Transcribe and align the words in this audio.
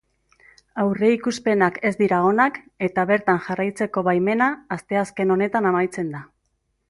Aurreikuspenak 0.83 1.75
ez 1.89 1.91
dira 1.99 2.21
onak 2.29 2.57
eta 2.87 3.05
bertan 3.13 3.39
jarraitzeko 3.49 4.05
baimena 4.09 4.47
asteazken 4.77 5.35
honetan 5.37 5.71
amaitzen 5.73 6.11
da. 6.17 6.23